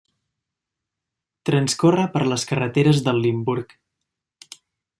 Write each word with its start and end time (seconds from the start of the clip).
Transcorre 1.49 2.07
per 2.15 2.23
les 2.31 2.47
carreteres 2.53 3.03
del 3.09 3.21
Limburg. 3.27 3.77